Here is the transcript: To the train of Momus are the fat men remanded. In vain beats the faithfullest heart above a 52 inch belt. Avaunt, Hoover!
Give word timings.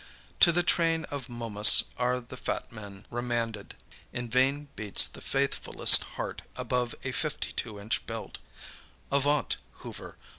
To 0.39 0.51
the 0.51 0.63
train 0.63 1.05
of 1.11 1.29
Momus 1.29 1.83
are 1.95 2.19
the 2.19 2.35
fat 2.35 2.71
men 2.71 3.05
remanded. 3.11 3.75
In 4.11 4.31
vain 4.31 4.67
beats 4.75 5.05
the 5.05 5.21
faithfullest 5.21 6.01
heart 6.17 6.41
above 6.55 6.95
a 7.03 7.11
52 7.11 7.79
inch 7.79 8.03
belt. 8.07 8.39
Avaunt, 9.11 9.57
Hoover! 9.85 10.17